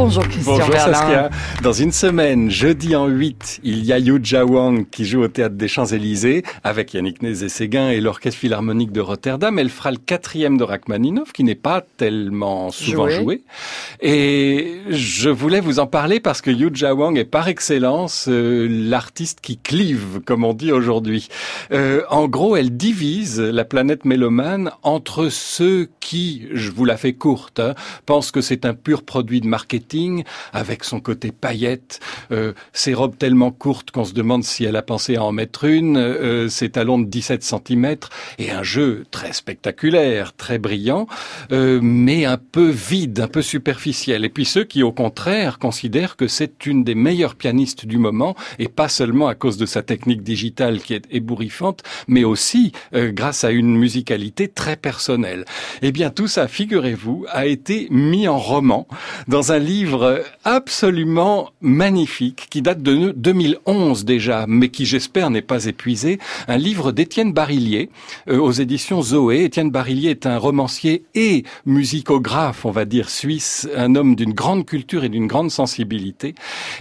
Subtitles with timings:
[0.00, 0.94] Bonjour Christian Bonjour Berlin.
[0.94, 1.30] Saskia.
[1.60, 5.56] Dans une semaine, jeudi en 8, il y a Yuja Wang qui joue au Théâtre
[5.56, 9.58] des Champs-Élysées avec Yannick Nézet-Séguin et l'Orchestre Philharmonique de Rotterdam.
[9.58, 13.22] Elle fera le quatrième de Rachmaninoff qui n'est pas tellement souvent Joué.
[13.22, 13.42] joué.
[14.00, 19.40] Et je voulais vous en parler parce que Yuja Wang est par excellence euh, l'artiste
[19.40, 21.26] qui clive, comme on dit aujourd'hui.
[21.72, 27.14] Euh, en gros, elle divise la planète mélomane entre ceux qui, je vous la fais
[27.14, 27.74] courte, hein,
[28.06, 29.87] pensent que c'est un pur produit de marketing
[30.52, 32.00] avec son côté paillette,
[32.32, 35.64] euh, ses robes tellement courtes qu'on se demande si elle a pensé à en mettre
[35.64, 37.96] une, euh, ses talons de 17 cm
[38.38, 41.06] et un jeu très spectaculaire, très brillant,
[41.52, 44.24] euh, mais un peu vide, un peu superficiel.
[44.24, 48.34] Et puis ceux qui, au contraire, considèrent que c'est une des meilleures pianistes du moment
[48.58, 53.12] et pas seulement à cause de sa technique digitale qui est ébouriffante, mais aussi euh,
[53.12, 55.44] grâce à une musicalité très personnelle.
[55.82, 58.86] Eh bien, tout ça, figurez-vous, a été mis en roman
[59.26, 59.77] dans un livre
[60.44, 66.18] absolument magnifique qui date de 2011 déjà, mais qui j'espère n'est pas épuisé.
[66.48, 67.90] Un livre d'Étienne Barillier
[68.28, 69.44] euh, aux éditions Zoé.
[69.44, 74.66] Étienne Barillier est un romancier et musicographe, on va dire suisse, un homme d'une grande
[74.66, 76.34] culture et d'une grande sensibilité.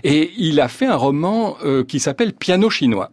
[0.04, 3.12] Et il a fait un roman euh, qui s'appelle Piano chinois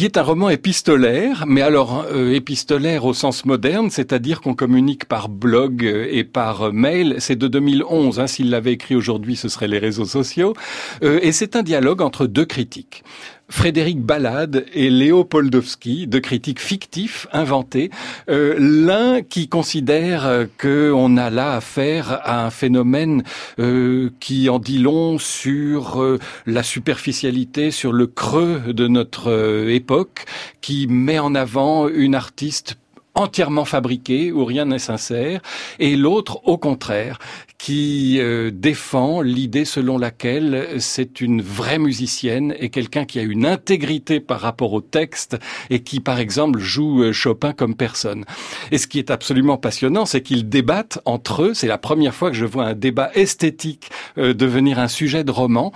[0.00, 5.04] qui est un roman épistolaire, mais alors euh, épistolaire au sens moderne, c'est-à-dire qu'on communique
[5.04, 7.16] par blog euh, et par euh, mail.
[7.18, 8.18] C'est de 2011.
[8.18, 10.54] Hein, S'il l'avait écrit aujourd'hui, ce serait les réseaux sociaux.
[11.02, 13.04] Euh, et c'est un dialogue entre deux critiques.
[13.50, 17.90] Frédéric Ballade et Léo Poldowski, deux critiques fictifs, inventés.
[18.28, 23.24] Euh, L'un qui considère qu'on a là affaire à un phénomène
[23.58, 30.24] euh, qui en dit long sur euh, la superficialité, sur le creux de notre époque,
[30.60, 32.76] qui met en avant une artiste
[33.22, 35.40] entièrement fabriquée où rien n'est sincère,
[35.78, 37.18] et l'autre, au contraire,
[37.60, 43.44] qui euh, défend l'idée selon laquelle c'est une vraie musicienne et quelqu'un qui a une
[43.44, 45.36] intégrité par rapport au texte
[45.68, 48.24] et qui, par exemple, joue euh, Chopin comme personne.
[48.70, 51.54] Et ce qui est absolument passionnant, c'est qu'ils débattent entre eux.
[51.54, 55.30] C'est la première fois que je vois un débat esthétique euh, devenir un sujet de
[55.30, 55.72] roman.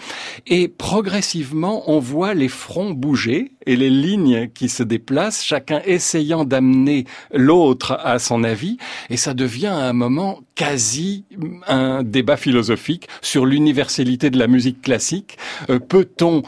[0.47, 6.45] Et progressivement, on voit les fronts bouger et les lignes qui se déplacent, chacun essayant
[6.45, 8.79] d'amener l'autre à son avis.
[9.11, 11.25] Et ça devient à un moment quasi
[11.67, 15.39] un débat philosophique sur l'universalité de la musique classique.
[15.71, 16.43] Euh, Peut-on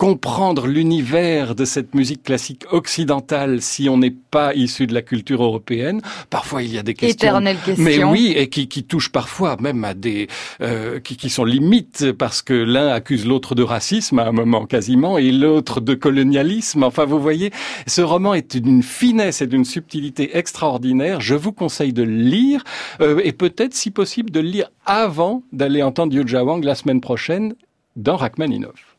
[0.00, 5.44] comprendre l'univers de cette musique classique occidentale si on n'est pas issu de la culture
[5.44, 6.00] européenne
[6.30, 7.28] Parfois, il y a des questions.
[7.28, 7.84] Éternelle question.
[7.84, 10.28] Mais oui, et qui, qui touchent parfois même à des
[10.62, 14.64] euh, qui, qui sont limites parce que l'un accuse l'autre de racisme à un moment
[14.64, 16.82] quasiment et l'autre de colonialisme.
[16.82, 17.50] Enfin, vous voyez,
[17.86, 21.20] ce roman est d'une finesse et d'une subtilité extraordinaire.
[21.20, 22.64] Je vous conseille de le lire
[23.02, 27.02] euh, et peut-être, si possible, de le lire avant d'aller entendre Yuja Wang la semaine
[27.02, 27.52] prochaine
[27.96, 28.90] dans Rachmaninoff.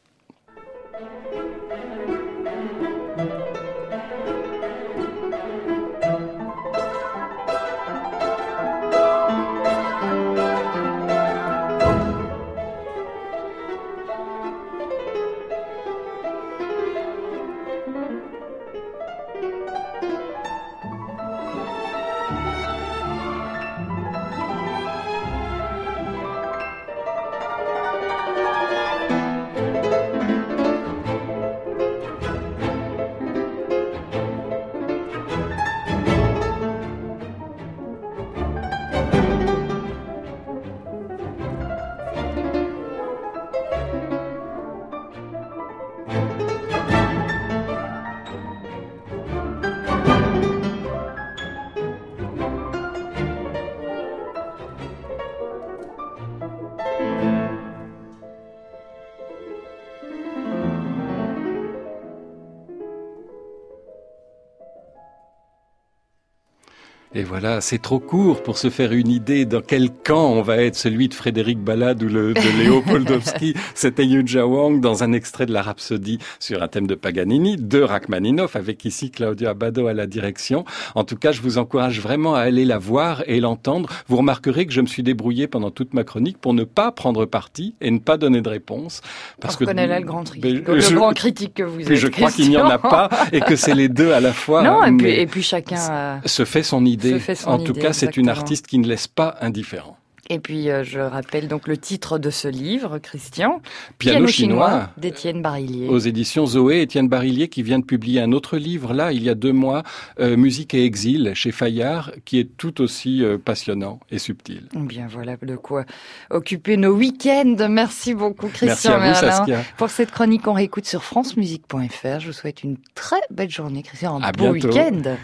[67.13, 70.55] Et voilà, c'est trop court pour se faire une idée dans quel camp on va
[70.55, 73.53] être, celui de Frédéric Ballade ou le de Léo Poldowski.
[73.75, 77.81] C'était Yuja Wang dans un extrait de la Rhapsodie sur un thème de Paganini, de
[77.81, 80.63] Rachmaninoff, avec ici Claudio Abbado à la direction.
[80.95, 83.89] En tout cas, je vous encourage vraiment à aller la voir et l'entendre.
[84.07, 87.25] Vous remarquerez que je me suis débrouillé pendant toute ma chronique pour ne pas prendre
[87.25, 89.01] parti et ne pas donner de réponse.
[89.41, 91.95] Parce que là le grand, tri- Ben, le je- grand critique que vous puis êtes.
[91.95, 94.63] je crois qu'il n'y en a pas et que c'est les deux à la fois.
[94.71, 96.21] Non, et puis, mais et puis chacun.
[96.25, 97.00] se fait son idée.
[97.45, 99.97] En tout idée, cas, c'est une artiste qui ne laisse pas indifférent.
[100.31, 103.61] Et puis, euh, je rappelle donc le titre de ce livre, Christian.
[103.97, 105.89] Piano, chinois, d'Étienne Barillier.
[105.89, 109.29] Aux éditions Zoé, Étienne Barillier qui vient de publier un autre livre, là, il y
[109.29, 109.83] a deux mois,
[110.21, 114.69] euh, Musique et exil, chez Fayard, qui est tout aussi euh, passionnant et subtil.
[114.73, 115.83] Bien, voilà de quoi
[116.29, 117.67] occuper nos week-ends.
[117.69, 122.19] Merci beaucoup, Christian Merci à vous, Pour cette chronique, on réécoute sur francemusique.fr.
[122.19, 124.21] Je vous souhaite une très belle journée, Christian.
[124.21, 125.17] Un à beau week-end.